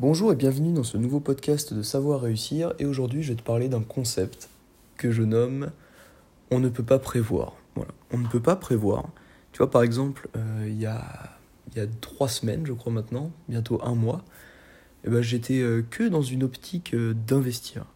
Bonjour 0.00 0.32
et 0.32 0.34
bienvenue 0.34 0.72
dans 0.72 0.82
ce 0.82 0.96
nouveau 0.96 1.20
podcast 1.20 1.72
de 1.72 1.80
Savoir 1.80 2.22
réussir 2.22 2.74
et 2.80 2.84
aujourd'hui 2.84 3.22
je 3.22 3.28
vais 3.28 3.38
te 3.38 3.44
parler 3.44 3.68
d'un 3.68 3.82
concept 3.82 4.48
que 4.96 5.12
je 5.12 5.22
nomme 5.22 5.70
on 6.50 6.58
ne 6.58 6.68
peut 6.68 6.82
pas 6.82 6.98
prévoir. 6.98 7.54
Voilà, 7.76 7.92
on 8.10 8.18
ne 8.18 8.26
peut 8.26 8.42
pas 8.42 8.56
prévoir. 8.56 9.08
Tu 9.52 9.58
vois 9.58 9.70
par 9.70 9.84
exemple, 9.84 10.28
euh, 10.36 10.66
il 10.66 10.80
y, 10.80 10.86
a, 10.86 11.38
trois 12.00 12.26
semaines 12.26 12.66
je 12.66 12.72
crois 12.72 12.92
maintenant, 12.92 13.30
bientôt 13.48 13.80
un 13.84 13.94
mois, 13.94 14.24
eh 15.04 15.10
ben, 15.10 15.22
j'étais 15.22 15.60
euh, 15.60 15.84
que 15.88 16.02
dans 16.02 16.22
une 16.22 16.42
optique 16.42 16.92
euh, 16.92 17.14
d'investir. 17.14 17.86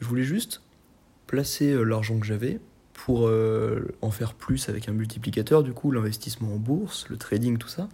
Je 0.00 0.06
voulais 0.06 0.24
juste 0.24 0.62
placer 1.28 1.72
l'argent 1.84 2.18
que 2.18 2.26
j'avais 2.26 2.58
pour 2.92 3.30
en 4.02 4.10
faire 4.10 4.34
plus 4.34 4.68
avec 4.68 4.88
un 4.88 4.92
multiplicateur, 4.92 5.62
du 5.62 5.72
coup 5.72 5.90
l'investissement 5.90 6.54
en 6.54 6.58
bourse, 6.58 7.08
le 7.08 7.16
trading, 7.16 7.56
tout 7.56 7.68
ça 7.68 7.88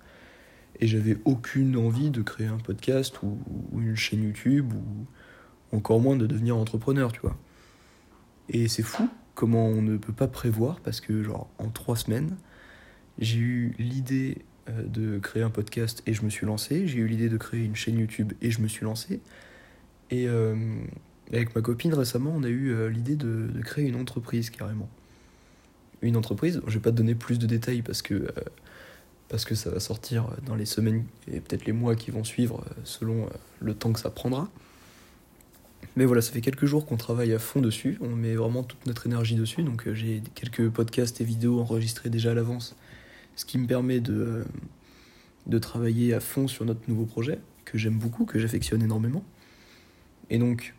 et 0.81 0.87
j'avais 0.87 1.19
aucune 1.25 1.77
envie 1.77 2.11
de 2.11 2.23
créer 2.23 2.47
un 2.47 2.59
podcast 2.59 3.23
ou, 3.23 3.39
une 3.79 3.97
chaîne 3.97 4.25
YouTube 4.25 4.73
ou 4.73 5.77
encore 5.77 6.01
moins 6.01 6.17
de 6.17 6.27
devenir 6.27 6.57
entrepreneur, 6.57 7.13
tu 7.13 7.21
vois. 7.21 7.37
Et 8.49 8.67
c'est 8.67 8.83
fou 8.83 9.09
comment 9.35 9.67
on 9.67 9.83
ne 9.83 9.97
peut 9.97 10.13
pas 10.13 10.27
prévoir 10.27 10.81
parce 10.81 11.01
que 11.01 11.23
genre 11.23 11.49
en 11.59 11.69
trois 11.69 11.97
semaines, 11.97 12.37
j'ai 13.19 13.39
eu 13.39 13.75
l'idée 13.79 14.39
euh, 14.69 14.83
de 14.83 15.19
créer 15.19 15.43
un 15.43 15.51
podcast 15.51 16.03
et 16.07 16.15
je 16.15 16.23
me 16.25 16.31
suis 16.31 16.47
lancé, 16.47 16.87
j'ai 16.87 16.99
eu 16.99 17.07
l'idée 17.07 17.29
de 17.29 17.37
créer 17.37 17.65
une 17.65 17.77
chaîne 17.77 17.99
YouTube 17.99 18.33
et 18.41 18.51
je 18.51 18.61
me 18.61 18.69
suis 18.69 18.85
lancé. 18.85 19.21
Et 20.11 20.29
euh, 20.29 20.57
avec 21.33 21.55
ma 21.55 21.61
copine 21.61 21.95
récemment, 21.95 22.33
on 22.35 22.43
a 22.43 22.49
eu 22.49 22.73
euh, 22.73 22.89
l'idée 22.89 23.17
de, 23.17 23.49
créer 23.63 23.87
une 23.87 23.97
entreprise 23.97 24.51
carrément. 24.51 24.89
Une 26.03 26.17
entreprise, 26.17 26.63
je 26.67 26.75
vais 26.75 26.81
pas 26.81 26.91
te 26.91 26.97
donner 26.97 27.15
plus 27.15 27.39
de 27.39 27.47
détails 27.47 27.83
parce 27.83 28.01
que 28.01 28.27
parce 29.31 29.45
que 29.45 29.55
ça 29.55 29.71
va 29.71 29.81
sortir 29.81 30.27
dans 30.45 30.57
les 30.57 30.67
semaines 30.67 31.05
et 31.33 31.41
peut-être 31.41 31.65
les 31.65 31.73
mois 31.73 31.95
qui 31.95 32.11
vont 32.11 32.25
suivre 32.25 32.65
euh, 32.67 32.81
selon 32.85 33.25
euh, 33.25 33.29
le 33.61 33.75
temps 33.75 33.93
que 33.93 34.01
ça 34.01 34.11
prendra. 34.11 34.51
Mais 35.97 36.05
voilà, 36.05 36.21
ça 36.21 36.33
fait 36.33 36.41
quelques 36.41 36.67
jours 36.67 36.85
qu'on 36.85 36.97
travaille 36.97 37.33
à 37.33 37.39
fond 37.39 37.61
dessus, 37.61 37.97
on 38.01 38.11
met 38.11 38.35
vraiment 38.35 38.65
toute 38.65 38.85
notre 38.87 39.07
énergie 39.07 39.37
dessus, 39.37 39.63
donc 39.63 39.87
euh, 39.87 39.95
j'ai 39.95 40.23
quelques 40.35 40.69
podcasts 40.69 41.21
et 41.21 41.25
vidéos 41.25 41.61
enregistrés 41.61 42.11
déjà 42.11 42.33
à 42.33 42.35
l'avance, 42.35 42.77
ce 43.37 43.45
qui 43.45 43.57
me 43.57 43.67
permet 43.67 44.01
de, 44.01 44.45
de 45.47 45.59
travailler 45.59 46.13
à 46.13 46.21
fond 46.21 46.49
sur 46.49 46.65
notre 46.65 46.81
nouveau 46.89 47.07
projet, 47.07 47.39
que 47.65 47.79
j'aime 47.79 47.99
beaucoup, 47.99 48.25
que 48.25 48.39
j'affectionne 48.39 48.83
énormément. 48.83 49.25
Et 50.29 50.39
donc, 50.39 50.75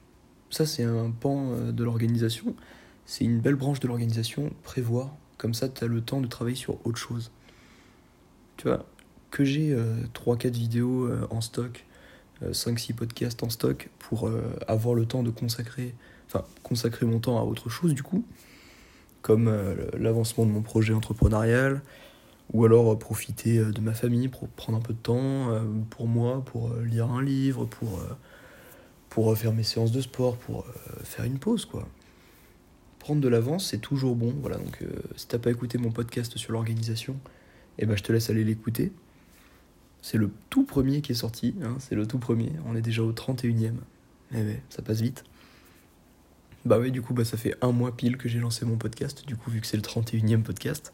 ça 0.49 0.65
c'est 0.65 0.83
un 0.83 1.09
pan 1.09 1.71
de 1.71 1.83
l'organisation, 1.83 2.53
c'est 3.05 3.23
une 3.23 3.39
belle 3.39 3.55
branche 3.55 3.79
de 3.79 3.87
l'organisation, 3.87 4.51
prévoir, 4.63 5.15
comme 5.37 5.53
ça 5.53 5.69
tu 5.69 5.83
as 5.83 5.87
le 5.87 6.01
temps 6.01 6.21
de 6.21 6.27
travailler 6.27 6.57
sur 6.57 6.85
autre 6.85 6.97
chose 6.97 7.31
que 9.31 9.45
j'ai 9.45 9.75
3-4 10.13 10.47
euh, 10.47 10.49
vidéos 10.49 11.05
euh, 11.05 11.27
en 11.31 11.41
stock, 11.41 11.85
5-6 12.43 12.91
euh, 12.91 12.95
podcasts 12.95 13.43
en 13.43 13.49
stock 13.49 13.89
pour 13.99 14.29
avoir 14.67 14.93
le 14.93 15.05
temps 15.05 15.23
de 15.23 15.31
consacrer, 15.31 15.95
enfin, 16.27 16.43
consacrer 16.63 17.05
mon 17.05 17.19
temps 17.19 17.39
à 17.39 17.43
autre 17.43 17.69
chose 17.69 17.93
du 17.93 18.03
coup, 18.03 18.25
comme 19.21 19.53
l'avancement 19.97 20.45
de 20.45 20.51
mon 20.51 20.61
projet 20.61 20.93
entrepreneurial, 20.93 21.81
ou 22.53 22.65
alors 22.65 22.97
profiter 22.99 23.63
de 23.63 23.79
ma 23.79 23.93
famille 23.93 24.27
pour 24.27 24.49
prendre 24.49 24.77
un 24.77 24.81
peu 24.81 24.93
de 24.93 24.99
temps 24.99 25.49
pour 25.89 26.07
moi, 26.07 26.43
pour 26.43 26.73
lire 26.75 27.09
un 27.09 27.21
livre, 27.21 27.65
pour, 27.65 28.01
pour 29.09 29.37
faire 29.37 29.53
mes 29.53 29.63
séances 29.63 29.91
de 29.91 30.01
sport, 30.01 30.35
pour 30.37 30.65
faire 31.03 31.25
une 31.25 31.37
pause 31.37 31.65
quoi. 31.65 31.87
Prendre 32.99 33.21
de 33.21 33.27
l'avance, 33.27 33.69
c'est 33.69 33.79
toujours 33.79 34.15
bon. 34.15 34.33
Voilà, 34.41 34.57
donc 34.57 34.83
si 35.15 35.27
t'as 35.27 35.39
pas 35.39 35.51
écouté 35.51 35.77
mon 35.77 35.91
podcast 35.91 36.37
sur 36.37 36.51
l'organisation, 36.51 37.15
et 37.77 37.83
eh 37.83 37.85
ben 37.85 37.95
je 37.97 38.03
te 38.03 38.11
laisse 38.11 38.29
aller 38.29 38.43
l'écouter. 38.43 38.91
C'est 40.01 40.17
le 40.17 40.31
tout 40.49 40.63
premier 40.63 41.01
qui 41.01 41.11
est 41.11 41.15
sorti, 41.15 41.55
hein, 41.63 41.75
c'est 41.79 41.95
le 41.95 42.07
tout 42.07 42.19
premier, 42.19 42.51
on 42.65 42.75
est 42.75 42.81
déjà 42.81 43.03
au 43.03 43.11
31ème. 43.11 43.75
Eh 44.33 44.37
ouais, 44.37 44.61
ça 44.69 44.81
passe 44.81 45.01
vite. 45.01 45.23
Bah 46.63 46.77
oui, 46.79 46.91
du 46.91 47.01
coup, 47.01 47.13
bah, 47.13 47.25
ça 47.25 47.37
fait 47.37 47.55
un 47.61 47.71
mois 47.71 47.95
pile 47.95 48.17
que 48.17 48.29
j'ai 48.29 48.39
lancé 48.39 48.65
mon 48.65 48.77
podcast, 48.77 49.25
du 49.25 49.35
coup, 49.35 49.49
vu 49.49 49.61
que 49.61 49.67
c'est 49.67 49.77
le 49.77 49.83
31ème 49.83 50.43
podcast. 50.43 50.93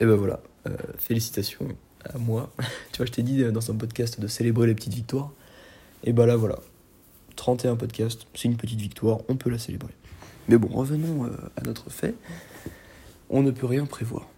Et 0.00 0.06
ben 0.06 0.16
voilà, 0.16 0.42
euh, 0.66 0.76
félicitations 0.98 1.68
à 2.04 2.18
moi. 2.18 2.52
tu 2.92 2.98
vois, 2.98 3.06
je 3.06 3.12
t'ai 3.12 3.22
dit 3.22 3.42
euh, 3.42 3.52
dans 3.52 3.70
un 3.70 3.76
podcast 3.76 4.20
de 4.20 4.26
célébrer 4.26 4.66
les 4.66 4.74
petites 4.74 4.92
victoires. 4.92 5.32
Et 6.02 6.12
bah 6.12 6.26
là, 6.26 6.36
voilà, 6.36 6.58
31 7.36 7.76
podcasts, 7.76 8.26
c'est 8.34 8.44
une 8.44 8.56
petite 8.56 8.80
victoire, 8.80 9.20
on 9.28 9.36
peut 9.36 9.50
la 9.50 9.58
célébrer. 9.58 9.94
Mais 10.48 10.58
bon, 10.58 10.68
revenons 10.68 11.24
euh, 11.24 11.30
à 11.56 11.62
notre 11.62 11.88
fait. 11.90 12.14
On 13.30 13.42
ne 13.42 13.50
peut 13.50 13.66
rien 13.66 13.86
prévoir. 13.86 14.28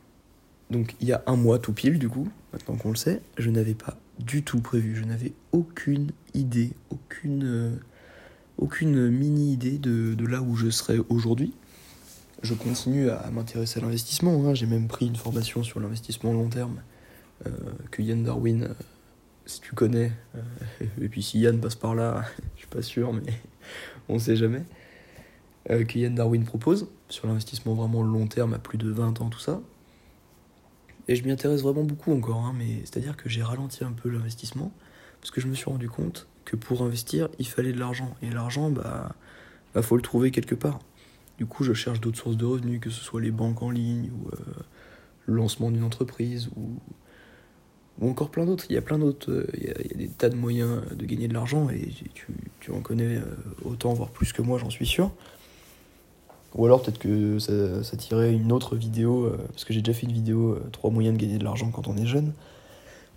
Donc 0.71 0.97
il 1.01 1.09
y 1.09 1.13
a 1.13 1.23
un 1.27 1.37
mois 1.37 1.59
tout 1.59 1.73
pile 1.73 1.99
du 1.99 2.09
coup, 2.09 2.29
maintenant 2.53 2.77
qu'on 2.77 2.91
le 2.91 2.97
sait, 2.97 3.21
je 3.39 3.51
n'avais 3.51 3.75
pas 3.75 3.97
du 4.19 4.43
tout 4.43 4.61
prévu, 4.61 4.97
je 4.97 5.05
n'avais 5.05 5.33
aucune 5.53 6.11
idée, 6.35 6.73
aucune, 6.91 7.45
euh, 7.45 9.11
mini-idée 9.11 9.79
de, 9.79 10.27
là 10.27 10.43
où 10.43 10.57
je 10.57 10.71
serais 10.71 10.99
aujourd'hui. 11.09 11.53
Je 12.43 12.55
continue 12.55 13.11
à 13.11 13.31
m'intéresser 13.31 13.81
à 13.81 13.83
l'investissement, 13.83 14.47
hein. 14.47 14.55
j'ai 14.55 14.67
même 14.67 14.89
pris 14.89 15.07
une 15.07 15.17
formation 15.17 15.63
sur 15.63 15.81
l'investissement 15.81 16.33
long 16.33 16.49
terme 16.49 16.83
euh, 17.47 17.51
que 17.91 18.03
Yann 18.03 18.23
Darwin, 18.23 18.65
euh, 18.65 18.75
si 19.47 19.61
tu 19.61 19.75
connais, 19.75 20.13
et 21.01 21.09
puis 21.09 21.23
si 21.23 21.41
Yann 21.41 21.61
passe 21.61 21.77
par 21.77 21.95
là, 21.95 22.25
je 22.55 22.61
suis 22.61 22.69
pas 22.69 22.83
sûr, 22.83 23.13
mais 23.13 23.33
on 24.09 24.19
sait 24.19 24.37
jamais, 24.37 24.65
que 25.67 25.99
Yann 25.99 26.15
Darwin 26.15 26.45
propose 26.45 26.89
sur 27.09 27.27
l'investissement 27.27 27.75
vraiment 27.75 28.03
long 28.03 28.27
terme 28.27 28.55
à 28.55 28.59
plus 28.59 28.79
de 28.79 28.91
20 28.91 29.21
ans, 29.21 29.29
tout 29.29 29.41
ça. 29.41 29.61
Et 31.09 31.17
je 31.17 31.25
m'y 31.25 31.31
intéresse 31.31 31.63
vraiment 31.63 31.85
beaucoup 31.85 32.13
encore, 32.13 32.41
hein, 32.41 32.55
mais 32.57 32.81
c'est-à-dire 32.81 33.17
que 33.17 33.29
j'ai 33.29 33.43
ralenti 33.43 33.85
un 33.85 33.93
peu 33.93 34.09
l'investissement, 34.09 34.73
parce 35.21 35.31
que 35.31 35.41
je 35.41 35.47
me 35.47 35.55
suis 35.55 35.71
rendu 35.71 35.89
compte 35.89 36.27
que 36.45 36.57
pour 36.57 36.83
investir, 36.83 37.29
il 37.39 37.47
fallait 37.47 37.73
de 37.73 37.79
l'argent. 37.79 38.15
Et 38.23 38.31
l'argent, 38.31 38.71
bah, 38.71 39.15
bah, 39.75 39.83
faut 39.83 39.97
le 39.97 40.03
trouver 40.03 40.31
quelque 40.31 40.55
part. 40.55 40.81
Du 41.39 41.47
coup, 41.47 41.65
je 41.65 41.75
cherche 41.75 42.01
d'autres 42.01 42.19
sources 42.19 42.37
de 42.37 42.45
revenus, 42.45 42.81
que 42.81 42.91
ce 42.91 43.03
soit 43.03 43.21
les 43.21 43.31
banques 43.31 43.63
en 43.63 43.71
ligne, 43.71 44.11
ou 44.11 44.29
euh, 44.29 44.39
le 45.27 45.35
lancement 45.35 45.71
d'une 45.71 45.85
entreprise, 45.85 46.49
ou, 46.57 46.81
encore 48.01 48.31
plein 48.31 48.45
d'autres. 48.47 48.67
Il 48.69 48.75
y 48.75 48.79
a 48.79 48.83
plein 48.83 48.99
d'autres, 48.99 49.31
euh, 49.31 49.47
il, 49.55 49.65
y 49.65 49.71
a, 49.71 49.75
des 49.97 50.09
tas 50.09 50.29
de 50.29 50.37
moyens 50.37 50.83
de 50.95 51.05
gagner 51.05 51.29
de 51.29 51.35
l'argent, 51.35 51.69
et 51.69 51.89
tu, 52.15 52.29
tu, 52.61 52.71
en 52.71 52.81
connais 52.81 53.17
euh, 53.17 53.25
autant, 53.65 53.93
voire 53.93 54.11
plus 54.11 54.33
que 54.33 54.43
moi, 54.43 54.59
j'en 54.59 54.71
suis 54.71 54.87
sûr. 54.87 55.13
Ou 56.57 56.65
alors 56.65 56.83
peut-être 56.83 56.99
que 56.99 57.39
ça, 57.39 57.85
ça, 57.85 57.97
tirait 57.97 58.33
une 58.33 58.51
autre 58.51 58.77
vidéo, 58.77 59.27
euh, 59.27 59.37
parce 59.49 59.67
que 59.67 59.75
j'ai 59.75 59.83
déjà 59.83 59.97
fait 59.97 60.07
une 60.07 60.13
vidéo 60.13 60.53
euh, 60.53 60.69
trois 60.73 60.91
moyens 60.91 61.17
de 61.17 61.21
gagner 61.21 61.37
de 61.37 61.45
l'argent 61.45 61.71
quand 61.71 61.87
on 61.87 61.97
est 61.97 62.07
jeune. 62.07 62.33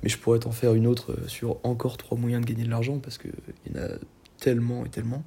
Mais 0.04 0.10
je 0.10 0.18
pourrais 0.18 0.40
t'en 0.40 0.52
faire 0.52 0.74
une 0.74 0.88
autre 0.88 1.14
euh, 1.14 1.28
sur 1.28 1.58
encore 1.64 1.96
trois 1.98 2.18
moyens 2.18 2.46
de 2.46 2.52
gagner 2.52 2.66
de 2.66 2.70
l'argent, 2.70 3.00
parce 3.00 3.18
qu'il 3.18 3.32
y 3.74 3.78
en 3.78 3.82
a 3.82 3.88
tellement 4.40 4.86
et 4.86 4.90
tellement. 4.90 5.24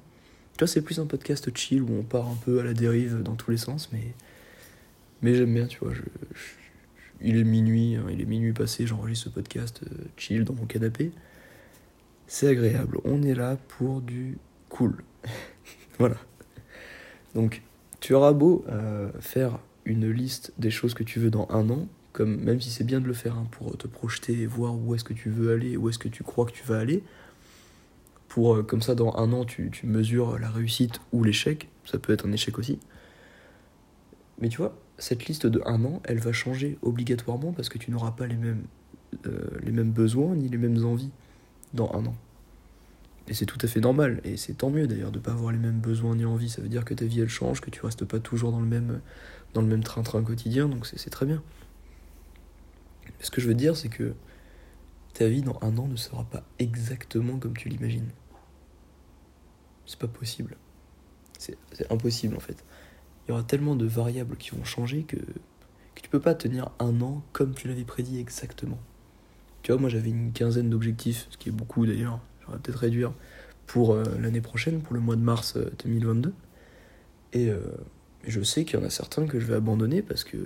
Tu 0.53 0.59
vois, 0.59 0.67
c'est 0.67 0.83
plus 0.83 0.99
un 0.99 1.07
podcast 1.07 1.49
chill 1.57 1.81
où 1.81 1.89
on 1.91 2.03
part 2.03 2.27
un 2.27 2.37
peu 2.45 2.59
à 2.59 2.63
la 2.63 2.73
dérive 2.73 3.23
dans 3.23 3.33
tous 3.33 3.49
les 3.49 3.57
sens, 3.57 3.89
mais, 3.91 4.13
mais 5.23 5.33
j'aime 5.33 5.53
bien, 5.53 5.65
tu 5.65 5.79
vois. 5.79 5.93
Il 7.19 7.37
est 7.37 7.43
minuit, 7.43 7.95
hein, 7.95 8.05
il 8.11 8.21
est 8.21 8.25
minuit 8.25 8.53
passé, 8.53 8.85
j'enregistre 8.85 9.25
ce 9.25 9.29
podcast 9.29 9.81
chill 10.17 10.43
dans 10.43 10.53
mon 10.53 10.65
canapé. 10.65 11.11
C'est 12.27 12.47
agréable, 12.47 12.99
on 13.05 13.23
est 13.23 13.33
là 13.33 13.57
pour 13.69 14.01
du 14.01 14.37
cool. 14.69 15.03
voilà. 15.97 16.17
Donc, 17.33 17.63
tu 18.03 18.13
auras 18.13 18.33
beau 18.33 18.65
euh, 18.67 19.09
faire 19.21 19.59
une 19.85 20.11
liste 20.11 20.51
des 20.57 20.71
choses 20.71 20.93
que 20.93 21.03
tu 21.05 21.21
veux 21.21 21.29
dans 21.29 21.47
un 21.49 21.69
an, 21.69 21.87
comme 22.11 22.35
même 22.35 22.59
si 22.59 22.69
c'est 22.69 22.83
bien 22.83 22.99
de 22.99 23.07
le 23.07 23.13
faire 23.13 23.37
hein, 23.37 23.47
pour 23.51 23.77
te 23.77 23.87
projeter 23.87 24.41
et 24.41 24.45
voir 24.45 24.75
où 24.75 24.93
est-ce 24.93 25.05
que 25.05 25.13
tu 25.13 25.29
veux 25.29 25.53
aller, 25.53 25.77
où 25.77 25.87
est-ce 25.87 25.99
que 25.99 26.09
tu 26.09 26.21
crois 26.21 26.45
que 26.45 26.51
tu 26.51 26.63
vas 26.65 26.79
aller, 26.79 27.01
pour 28.27 28.55
euh, 28.55 28.61
comme 28.61 28.81
ça 28.81 28.93
dans 28.93 29.15
un 29.15 29.31
an 29.31 29.45
tu, 29.45 29.71
mesures 29.85 30.37
la 30.37 30.49
réussite 30.49 30.99
ou 31.13 31.23
l'échec, 31.23 31.69
ça 31.85 31.97
peut 31.97 32.11
être 32.11 32.27
un 32.27 32.33
échec 32.33 32.59
aussi. 32.59 32.77
Mais 34.37 34.49
tu 34.49 34.57
vois, 34.57 34.77
cette 34.97 35.25
liste 35.27 35.47
de 35.47 35.61
un 35.65 35.85
an, 35.85 36.01
elle 36.03 36.19
va 36.19 36.33
changer 36.33 36.77
obligatoirement 36.81 37.53
parce 37.53 37.69
que 37.69 37.77
tu 37.77 37.89
n'auras 37.89 38.11
pas 38.11 38.27
les 38.27 38.35
mêmes, 38.35 38.65
euh, 39.27 39.47
les 39.61 39.71
mêmes 39.71 39.91
besoins 39.91 40.35
ni 40.35 40.49
les 40.49 40.57
mêmes 40.57 40.83
envies 40.83 41.11
dans 41.73 41.89
un 41.93 42.05
an. 42.05 42.15
Et 43.27 43.33
c'est 43.33 43.45
tout 43.45 43.57
à 43.61 43.67
fait 43.67 43.79
normal, 43.79 44.19
et 44.25 44.35
c'est 44.35 44.53
tant 44.53 44.69
mieux 44.69 44.85
d'ailleurs 44.85 45.11
de 45.11 45.17
ne 45.17 45.23
pas 45.23 45.31
avoir 45.31 45.53
les 45.53 45.57
mêmes 45.57 45.79
besoins 45.79 46.15
ni 46.15 46.25
envies. 46.25 46.49
Ça 46.49 46.61
veut 46.61 46.67
dire 46.67 46.83
que 46.83 46.93
ta 46.93 47.05
vie 47.05 47.21
elle 47.21 47.29
change, 47.29 47.61
que 47.61 47.69
tu 47.69 47.85
restes 47.85 48.03
pas 48.03 48.19
toujours 48.19 48.51
dans 48.51 48.59
le 48.59 48.65
même, 48.65 49.01
dans 49.53 49.61
le 49.61 49.67
même 49.67 49.83
train-train 49.83 50.23
quotidien, 50.23 50.67
donc 50.67 50.85
c'est 50.85 51.09
très 51.09 51.25
bien. 51.25 51.41
ce 53.21 53.31
que 53.31 53.39
je 53.39 53.47
veux 53.47 53.53
dire, 53.53 53.77
c'est 53.77 53.89
que 53.89 54.13
ta 55.13 55.27
vie 55.27 55.41
dans 55.41 55.57
un 55.61 55.77
an 55.77 55.87
ne 55.87 55.95
sera 55.95 56.25
pas 56.25 56.43
exactement 56.59 57.37
comme 57.39 57.55
tu 57.55 57.69
l'imagines. 57.69 58.09
C'est 59.85 59.99
pas 59.99 60.07
possible. 60.07 60.57
C'est 61.37 61.57
impossible 61.91 62.35
en 62.35 62.39
fait. 62.39 62.63
Il 63.25 63.31
y 63.31 63.33
aura 63.33 63.43
tellement 63.43 63.75
de 63.75 63.85
variables 63.85 64.37
qui 64.37 64.51
vont 64.51 64.63
changer 64.63 65.03
que, 65.03 65.17
que 65.17 66.01
tu 66.01 66.09
peux 66.09 66.19
pas 66.19 66.35
tenir 66.35 66.71
un 66.79 67.01
an 67.01 67.23
comme 67.31 67.53
tu 67.53 67.67
l'avais 67.67 67.83
prédit 67.83 68.19
exactement. 68.19 68.79
Tu 69.61 69.71
vois, 69.71 69.79
moi 69.79 69.89
j'avais 69.89 70.09
une 70.09 70.33
quinzaine 70.33 70.69
d'objectifs, 70.69 71.27
ce 71.29 71.37
qui 71.37 71.49
est 71.49 71.53
beaucoup 71.53 71.85
d'ailleurs, 71.85 72.19
j'aurais 72.45 72.59
peut-être 72.59 72.79
réduire 72.79 73.13
pour 73.67 73.93
euh, 73.93 74.03
l'année 74.19 74.41
prochaine, 74.41 74.81
pour 74.81 74.93
le 74.93 74.99
mois 74.99 75.15
de 75.15 75.21
mars 75.21 75.57
2022. 75.83 76.29
Euh, 76.29 76.33
et 77.33 77.49
euh, 77.49 77.59
je 78.27 78.41
sais 78.41 78.65
qu'il 78.65 78.79
y 78.79 78.83
en 78.83 78.85
a 78.85 78.89
certains 78.89 79.25
que 79.25 79.39
je 79.39 79.45
vais 79.45 79.55
abandonner 79.55 80.01
parce 80.01 80.23
que, 80.23 80.37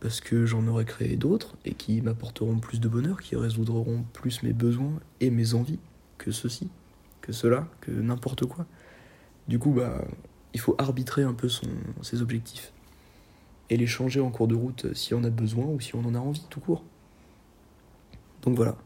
parce 0.00 0.20
que 0.20 0.46
j'en 0.46 0.66
aurais 0.66 0.84
créé 0.84 1.16
d'autres 1.16 1.56
et 1.64 1.74
qui 1.74 2.00
m'apporteront 2.00 2.58
plus 2.58 2.80
de 2.80 2.88
bonheur, 2.88 3.20
qui 3.20 3.36
résoudront 3.36 4.04
plus 4.12 4.42
mes 4.42 4.52
besoins 4.52 5.00
et 5.20 5.30
mes 5.30 5.54
envies. 5.54 5.78
que 6.18 6.30
ceci, 6.30 6.70
que 7.20 7.32
cela, 7.32 7.66
que 7.80 7.90
n'importe 7.90 8.46
quoi. 8.46 8.66
Du 9.48 9.58
coup, 9.58 9.72
bah, 9.72 10.04
il 10.54 10.60
faut 10.60 10.74
arbitrer 10.78 11.22
un 11.22 11.34
peu 11.34 11.48
son, 11.48 11.68
ses 12.02 12.22
objectifs 12.22 12.72
et 13.70 13.76
les 13.76 13.86
changer 13.86 14.20
en 14.20 14.30
cours 14.30 14.48
de 14.48 14.54
route 14.54 14.92
si 14.94 15.14
on 15.14 15.22
a 15.24 15.30
besoin 15.30 15.64
ou 15.66 15.80
si 15.80 15.94
on 15.94 16.04
en 16.04 16.14
a 16.14 16.18
envie, 16.18 16.44
tout 16.50 16.60
court. 16.60 16.82
Donc 18.42 18.56
voilà, 18.56 18.76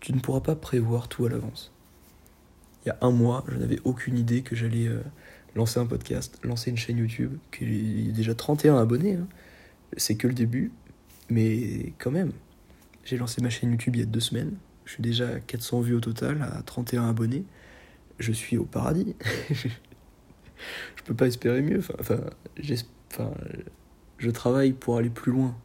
tu 0.00 0.12
ne 0.12 0.18
pourras 0.18 0.40
pas 0.40 0.56
prévoir 0.56 1.08
tout 1.08 1.26
à 1.26 1.28
l'avance. 1.28 1.72
Il 2.84 2.88
y 2.88 2.90
a 2.90 2.98
un 3.02 3.10
mois, 3.10 3.44
je 3.48 3.56
n'avais 3.56 3.78
aucune 3.84 4.18
idée 4.18 4.42
que 4.42 4.56
j'allais 4.56 4.88
euh, 4.88 5.02
lancer 5.54 5.78
un 5.78 5.86
podcast, 5.86 6.38
lancer 6.42 6.70
une 6.70 6.78
chaîne 6.78 6.98
YouTube, 6.98 7.36
qu'il 7.52 8.06
y 8.06 8.08
a 8.08 8.12
déjà 8.12 8.34
31 8.34 8.78
abonnés. 8.78 9.14
Hein. 9.14 9.26
C'est 9.96 10.14
que 10.14 10.26
le 10.26 10.34
début, 10.34 10.72
mais 11.28 11.92
quand 11.98 12.10
même. 12.10 12.32
J'ai 13.04 13.16
lancé 13.16 13.42
ma 13.42 13.50
chaîne 13.50 13.70
YouTube 13.70 13.96
il 13.96 14.00
y 14.00 14.02
a 14.02 14.06
deux 14.06 14.20
semaines. 14.20 14.54
Je 14.84 14.92
suis 14.92 15.02
déjà 15.02 15.28
à 15.28 15.40
400 15.40 15.80
vues 15.80 15.94
au 15.94 16.00
total, 16.00 16.42
à 16.42 16.62
31 16.62 17.08
abonnés. 17.08 17.44
Je 18.18 18.32
suis 18.32 18.56
au 18.56 18.64
paradis. 18.64 19.14
je 19.50 21.02
peux 21.04 21.14
pas 21.14 21.26
espérer 21.26 21.62
mieux. 21.62 21.80
Enfin, 21.98 22.20
enfin, 23.10 23.30
je 24.18 24.30
travaille 24.30 24.72
pour 24.72 24.96
aller 24.96 25.10
plus 25.10 25.32
loin. 25.32 25.56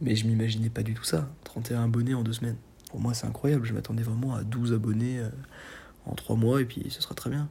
Mais 0.00 0.16
je 0.16 0.26
m'imaginais 0.26 0.70
pas 0.70 0.82
du 0.82 0.94
tout 0.94 1.04
ça. 1.04 1.30
31 1.44 1.84
abonnés 1.84 2.14
en 2.14 2.22
deux 2.22 2.32
semaines. 2.32 2.56
Pour 2.90 3.00
moi, 3.00 3.14
c'est 3.14 3.26
incroyable. 3.26 3.64
Je 3.64 3.72
m'attendais 3.72 4.02
vraiment 4.02 4.34
à 4.34 4.42
12 4.42 4.72
abonnés 4.72 5.18
euh, 5.20 5.30
en 6.06 6.14
trois 6.14 6.36
mois 6.36 6.60
et 6.60 6.64
puis 6.64 6.86
ce 6.90 7.00
sera 7.00 7.14
très 7.14 7.30
bien. 7.30 7.48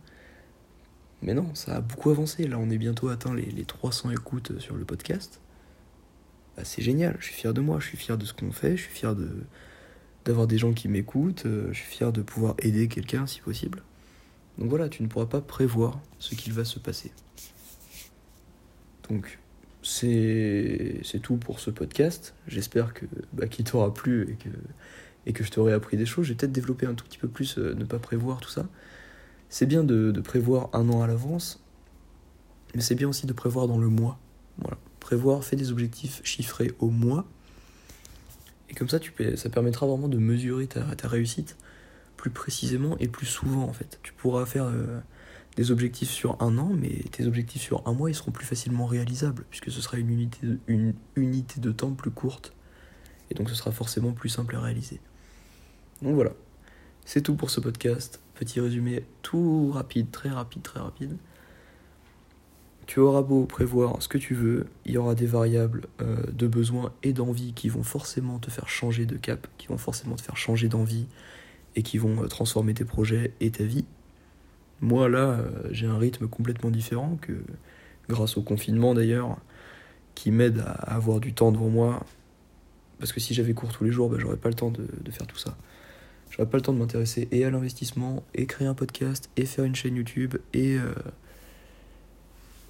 Mais 1.21 1.33
non, 1.33 1.53
ça 1.55 1.77
a 1.77 1.81
beaucoup 1.81 2.09
avancé. 2.09 2.47
Là, 2.47 2.57
on 2.59 2.69
est 2.69 2.77
bientôt 2.77 3.09
atteint 3.09 3.33
les, 3.33 3.45
les 3.45 3.65
300 3.65 4.11
écoutes 4.11 4.59
sur 4.59 4.75
le 4.75 4.85
podcast. 4.85 5.41
Bah, 6.55 6.63
c'est 6.65 6.81
génial. 6.81 7.15
Je 7.19 7.25
suis 7.25 7.33
fier 7.33 7.53
de 7.53 7.61
moi. 7.61 7.79
Je 7.79 7.87
suis 7.87 7.97
fier 7.97 8.17
de 8.17 8.25
ce 8.25 8.33
qu'on 8.33 8.51
fait. 8.51 8.77
Je 8.77 8.83
suis 8.83 8.93
fier 8.93 9.15
de 9.15 9.29
d'avoir 10.25 10.47
des 10.47 10.57
gens 10.57 10.73
qui 10.73 10.87
m'écoutent. 10.87 11.45
Euh, 11.45 11.69
je 11.71 11.79
suis 11.79 11.87
fier 11.87 12.11
de 12.11 12.21
pouvoir 12.21 12.55
aider 12.59 12.87
quelqu'un 12.87 13.25
si 13.25 13.41
possible. 13.41 13.83
Donc 14.57 14.69
voilà, 14.69 14.89
tu 14.89 15.01
ne 15.03 15.07
pourras 15.07 15.25
pas 15.25 15.41
prévoir 15.41 15.99
ce 16.19 16.35
qu'il 16.35 16.53
va 16.53 16.65
se 16.65 16.79
passer. 16.79 17.11
Donc, 19.09 19.39
c'est 19.81 21.01
tout 21.23 21.37
pour 21.37 21.59
ce 21.59 21.71
podcast. 21.71 22.35
J'espère 22.47 22.93
que 22.93 23.05
bah, 23.33 23.47
qu'il 23.47 23.65
t'aura 23.65 23.93
plu 23.93 24.29
et 24.31 24.35
que, 24.35 24.49
et 25.29 25.33
que 25.33 25.43
je 25.43 25.51
t'aurai 25.51 25.73
appris 25.73 25.95
des 25.95 26.07
choses. 26.07 26.25
J'ai 26.25 26.33
peut-être 26.33 26.51
développé 26.51 26.87
un 26.87 26.95
tout 26.95 27.05
petit 27.05 27.19
peu 27.19 27.27
plus 27.27 27.59
euh, 27.59 27.75
ne 27.75 27.85
pas 27.85 27.99
prévoir 27.99 28.41
tout 28.41 28.49
ça. 28.49 28.65
C'est 29.47 29.67
bien 29.67 29.83
de, 29.83 30.11
prévoir 30.21 30.69
un 30.73 30.89
an 30.89 31.03
à 31.03 31.07
l'avance, 31.07 31.63
mais 32.75 32.81
c'est 32.81 32.95
bien 32.95 33.07
aussi 33.07 33.27
de 33.27 33.33
prévoir 33.33 33.67
dans 33.67 33.77
le 33.77 33.87
mois. 33.87 34.19
Voilà. 34.57 34.77
Prévoir, 34.99 35.43
fais 35.43 35.55
des 35.55 35.71
objectifs 35.71 36.21
chiffrés 36.23 36.73
au 36.79 36.89
mois. 36.89 37.25
Et 38.69 38.73
comme 38.73 38.89
ça, 38.89 38.99
ça 39.35 39.49
permettra 39.49 39.85
vraiment 39.85 40.07
de 40.07 40.17
mesurer 40.17 40.67
ta, 40.67 40.83
réussite 41.07 41.57
plus 42.17 42.31
précisément 42.31 42.97
et 42.97 43.07
plus 43.07 43.25
souvent 43.25 43.63
en 43.63 43.73
fait. 43.73 43.99
Tu 44.03 44.13
pourras 44.13 44.45
faire 44.45 44.65
euh, 44.65 44.99
des 45.57 45.71
objectifs 45.71 46.09
sur 46.09 46.41
un 46.41 46.57
an, 46.57 46.71
mais 46.75 47.03
tes 47.11 47.27
objectifs 47.27 47.61
sur 47.61 47.87
un 47.87 47.93
mois, 47.93 48.09
ils 48.09 48.15
seront 48.15 48.31
plus 48.31 48.45
facilement 48.45 48.87
réalisables, 48.87 49.45
puisque 49.51 49.71
ce 49.71 49.79
sera 49.79 49.97
une 49.97 50.09
unité 51.15 51.59
de 51.59 51.71
temps 51.71 51.93
plus 51.93 52.11
courte. 52.11 52.53
Et 53.29 53.35
donc 53.35 53.47
ce 53.49 53.55
sera 53.55 53.71
forcément 53.71 54.11
plus 54.11 54.29
simple 54.29 54.55
à 54.55 54.59
réaliser. 54.59 54.99
Donc 56.01 56.15
voilà, 56.15 56.31
c'est 57.05 57.21
tout 57.21 57.35
pour 57.35 57.49
ce 57.49 57.59
podcast. 57.59 58.21
Petit 58.35 58.61
résumé 58.61 59.03
tout 59.21 59.71
rapide, 59.71 60.11
très 60.11 60.29
rapide, 60.29 60.61
très 60.61 60.79
rapide. 60.79 61.17
Tu 62.85 62.99
auras 62.99 63.21
beau 63.21 63.45
prévoir 63.45 64.01
ce 64.01 64.07
que 64.07 64.17
tu 64.17 64.33
veux, 64.33 64.65
il 64.85 64.93
y 64.93 64.97
aura 64.97 65.13
des 65.13 65.27
variables 65.27 65.87
euh, 66.01 66.23
de 66.31 66.47
besoin 66.47 66.91
et 67.03 67.13
d'envie 67.13 67.53
qui 67.53 67.69
vont 67.69 67.83
forcément 67.83 68.39
te 68.39 68.49
faire 68.49 68.67
changer 68.67 69.05
de 69.05 69.15
cap, 69.17 69.47
qui 69.57 69.67
vont 69.67 69.77
forcément 69.77 70.15
te 70.15 70.21
faire 70.21 70.37
changer 70.37 70.69
d'envie 70.69 71.05
et 71.75 71.83
qui 71.83 71.97
vont 71.97 72.23
euh, 72.23 72.27
transformer 72.27 72.73
tes 72.73 72.85
projets 72.85 73.33
et 73.41 73.51
ta 73.51 73.63
vie. 73.63 73.85
Moi 74.81 75.07
là, 75.09 75.31
euh, 75.31 75.49
j'ai 75.69 75.85
un 75.85 75.99
rythme 75.99 76.27
complètement 76.27 76.71
différent 76.71 77.19
que 77.21 77.33
grâce 78.07 78.37
au 78.37 78.41
confinement 78.41 78.95
d'ailleurs, 78.95 79.37
qui 80.15 80.31
m'aide 80.31 80.59
à 80.59 80.71
avoir 80.71 81.19
du 81.19 81.33
temps 81.33 81.51
devant 81.51 81.69
moi. 81.69 82.03
Parce 82.97 83.13
que 83.13 83.19
si 83.19 83.33
j'avais 83.35 83.53
cours 83.53 83.71
tous 83.71 83.83
les 83.83 83.91
jours, 83.91 84.09
bah, 84.09 84.17
j'aurais 84.19 84.37
pas 84.37 84.49
le 84.49 84.55
temps 84.55 84.71
de 84.71 85.11
faire 85.11 85.27
tout 85.27 85.37
ça. 85.37 85.55
J'aurais 86.29 86.49
pas 86.49 86.57
le 86.57 86.61
temps 86.61 86.73
de 86.73 86.77
m'intéresser 86.77 87.27
et 87.31 87.43
à 87.43 87.49
l'investissement, 87.49 88.23
et 88.35 88.45
créer 88.45 88.67
un 88.67 88.73
podcast, 88.73 89.29
et 89.35 89.45
faire 89.45 89.65
une 89.65 89.75
chaîne 89.75 89.95
YouTube, 89.95 90.35
et, 90.53 90.77
euh, 90.77 90.93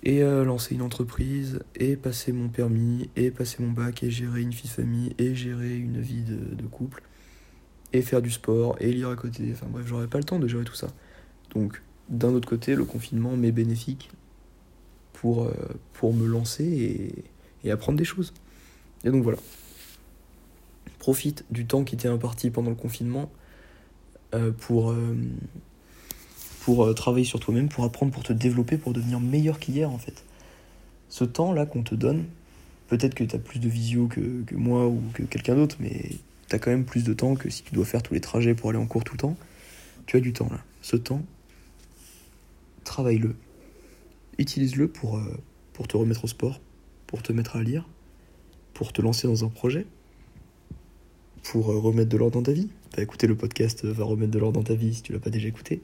et 0.03 0.23
euh, 0.23 0.45
lancer 0.45 0.75
une 0.75 0.81
entreprise, 0.81 1.59
et 1.75 1.97
passer 1.97 2.31
mon 2.31 2.47
permis, 2.47 3.09
et 3.15 3.31
passer 3.31 3.61
mon 3.61 3.71
bac, 3.71 4.01
et 4.03 4.11
gérer 4.11 4.41
une 4.41 4.51
vie 4.51 4.63
de 4.63 4.67
famille, 4.67 5.13
et 5.17 5.35
gérer 5.35 5.75
une 5.75 5.99
vie 5.99 6.23
de, 6.23 6.65
couple, 6.67 7.03
et 7.91 8.01
faire 8.01 8.21
du 8.21 8.31
sport, 8.31 8.77
et 8.79 8.93
lire 8.93 9.09
à 9.09 9.15
côté. 9.15 9.49
Enfin 9.51 9.67
bref, 9.69 9.85
j'aurais 9.87 10.07
pas 10.07 10.19
le 10.19 10.23
temps 10.23 10.39
de 10.39 10.47
gérer 10.47 10.63
tout 10.63 10.75
ça. 10.75 10.87
Donc 11.53 11.81
d'un 12.07 12.33
autre 12.33 12.47
côté, 12.47 12.75
le 12.75 12.85
confinement 12.85 13.35
m'est 13.35 13.51
bénéfique 13.51 14.09
pour, 15.13 15.43
euh, 15.43 15.53
pour 15.93 16.13
me 16.13 16.25
lancer 16.25 16.63
et, 16.63 17.25
et, 17.67 17.71
apprendre 17.71 17.97
des 17.97 18.05
choses. 18.05 18.33
Et 19.03 19.11
donc 19.11 19.21
voilà. 19.21 19.37
Profite 20.97 21.45
du 21.51 21.65
temps 21.65 21.83
qui 21.83 21.97
t'est 21.97 22.07
imparti 22.07 22.51
pendant 22.51 22.69
le 22.69 22.75
confinement 22.75 23.29
pour, 24.31 24.91
euh, 24.91 25.15
pour 26.61 26.85
euh, 26.85 26.93
travailler 26.93 27.25
sur 27.25 27.39
toi-même, 27.39 27.69
pour 27.69 27.83
apprendre, 27.83 28.11
pour 28.11 28.23
te 28.23 28.33
développer, 28.33 28.77
pour 28.77 28.93
devenir 28.93 29.19
meilleur 29.19 29.59
qu'hier 29.59 29.89
en 29.89 29.97
fait. 29.97 30.23
Ce 31.09 31.23
temps-là 31.23 31.65
qu'on 31.65 31.83
te 31.83 31.95
donne, 31.95 32.25
peut-être 32.87 33.15
que 33.15 33.23
tu 33.23 33.35
as 33.35 33.39
plus 33.39 33.59
de 33.59 33.67
visio 33.67 34.07
que, 34.07 34.43
que 34.43 34.55
moi 34.55 34.87
ou 34.87 35.01
que 35.13 35.23
quelqu'un 35.23 35.55
d'autre, 35.55 35.77
mais 35.79 36.11
tu 36.47 36.55
as 36.55 36.59
quand 36.59 36.71
même 36.71 36.85
plus 36.85 37.03
de 37.03 37.13
temps 37.13 37.35
que 37.35 37.49
si 37.49 37.63
tu 37.63 37.73
dois 37.73 37.85
faire 37.85 38.03
tous 38.03 38.13
les 38.13 38.21
trajets 38.21 38.53
pour 38.53 38.69
aller 38.69 38.79
en 38.79 38.85
cours 38.85 39.03
tout 39.03 39.13
le 39.13 39.19
temps. 39.19 39.37
Tu 40.05 40.17
as 40.17 40.19
du 40.19 40.33
temps 40.33 40.47
là. 40.49 40.59
Ce 40.81 40.95
temps, 40.95 41.23
travaille-le. 42.83 43.35
Utilise-le 44.37 44.87
pour, 44.87 45.17
euh, 45.17 45.37
pour 45.73 45.87
te 45.87 45.97
remettre 45.97 46.23
au 46.23 46.27
sport, 46.27 46.61
pour 47.07 47.21
te 47.21 47.33
mettre 47.33 47.55
à 47.55 47.63
lire, 47.63 47.87
pour 48.73 48.93
te 48.93 49.01
lancer 49.01 49.27
dans 49.27 49.43
un 49.43 49.49
projet, 49.49 49.85
pour 51.43 51.71
euh, 51.71 51.79
remettre 51.79 52.09
de 52.09 52.17
l'ordre 52.17 52.35
dans 52.35 52.43
ta 52.43 52.51
vie. 52.51 52.69
Bah, 52.95 53.03
écouter 53.03 53.27
le 53.27 53.35
podcast 53.35 53.85
va 53.85 54.03
remettre 54.03 54.31
de 54.31 54.39
l'ordre 54.39 54.59
dans 54.59 54.63
ta 54.63 54.75
vie 54.75 54.93
si 54.93 55.01
tu 55.01 55.13
l'as 55.13 55.19
pas 55.19 55.29
déjà 55.29 55.47
écouté. 55.47 55.81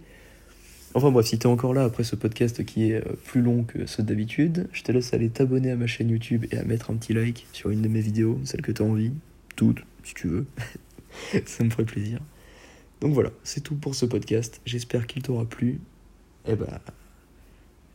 Enfin 0.93 1.11
bref, 1.11 1.25
si 1.25 1.37
tu 1.37 1.43
es 1.47 1.49
encore 1.49 1.73
là 1.73 1.83
après 1.83 2.03
ce 2.03 2.15
podcast 2.15 2.63
qui 2.63 2.91
est 2.91 2.95
euh, 2.95 3.13
plus 3.25 3.41
long 3.41 3.63
que 3.63 3.85
ceux 3.85 4.03
d'habitude, 4.03 4.67
je 4.71 4.83
te 4.83 4.91
laisse 4.91 5.13
aller 5.13 5.29
t'abonner 5.29 5.71
à 5.71 5.75
ma 5.75 5.87
chaîne 5.87 6.09
YouTube 6.09 6.45
et 6.51 6.57
à 6.57 6.63
mettre 6.63 6.91
un 6.91 6.95
petit 6.95 7.13
like 7.13 7.47
sur 7.51 7.69
une 7.69 7.81
de 7.81 7.87
mes 7.87 8.01
vidéos, 8.01 8.39
celle 8.43 8.61
que 8.61 8.71
tu 8.71 8.81
as 8.81 8.85
envie, 8.85 9.11
toutes, 9.55 9.83
si 10.03 10.13
tu 10.13 10.27
veux. 10.27 10.45
Ça 11.45 11.63
me 11.63 11.69
ferait 11.69 11.85
plaisir. 11.85 12.19
Donc 13.01 13.13
voilà, 13.13 13.31
c'est 13.43 13.61
tout 13.61 13.75
pour 13.75 13.93
ce 13.93 14.05
podcast. 14.05 14.61
J'espère 14.65 15.05
qu'il 15.05 15.21
t'aura 15.21 15.45
plu 15.45 15.79
eh 16.47 16.55
bah, 16.55 16.79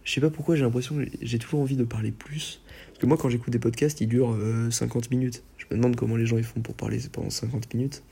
je 0.05 0.13
sais 0.13 0.21
pas 0.21 0.31
pourquoi 0.31 0.57
j'ai 0.57 0.63
l'impression 0.63 0.97
que 0.97 1.05
j'ai 1.23 1.39
toujours 1.39 1.61
envie 1.61 1.77
de 1.77 1.85
parler 1.85 2.11
plus. 2.11 2.61
Que 3.01 3.07
moi, 3.07 3.17
quand 3.17 3.31
j'écoute 3.31 3.51
des 3.51 3.59
podcasts, 3.59 4.03
ils 4.03 4.07
durent 4.07 4.37
50 4.71 5.05
euh, 5.05 5.09
minutes. 5.11 5.43
Je 5.57 5.65
me 5.71 5.77
demande 5.77 5.97
comment 5.97 6.17
les 6.17 6.27
gens 6.27 6.37
ils 6.37 6.45
font 6.45 6.61
pour 6.61 6.75
parler 6.75 6.99
pendant 7.11 7.31
50 7.31 7.73
minutes. 7.73 8.03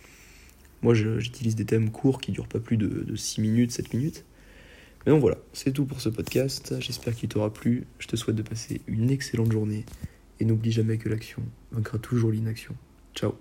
Moi, 0.81 0.95
j'utilise 0.95 1.57
des 1.57 1.67
thèmes 1.67 1.91
courts 1.91 2.23
qui 2.23 2.33
durent 2.33 2.49
pas 2.49 2.59
plus 2.59 2.79
de, 2.79 2.87
de 2.87 3.15
6 3.15 3.43
minutes, 3.43 3.71
7 3.71 3.93
minutes. 3.93 4.25
Mais 5.05 5.13
donc 5.13 5.21
voilà, 5.21 5.37
c'est 5.53 5.73
tout 5.73 5.85
pour 5.85 6.01
ce 6.01 6.09
podcast. 6.09 6.75
J'espère 6.81 7.15
qu'il 7.15 7.29
t'aura 7.29 7.53
plu. 7.53 7.85
Je 7.99 8.07
te 8.07 8.17
souhaite 8.17 8.37
de 8.37 8.43
passer 8.43 8.81
une 8.87 9.11
excellente 9.11 9.53
journée. 9.53 9.85
Et 10.41 10.47
n'oublie 10.47 10.73
jamais 10.73 10.97
que 10.97 11.11
l'action 11.11 11.43
vaincra 11.71 11.99
toujours 11.99 12.31
l'inaction. 12.31 12.75
Ciao 13.15 13.35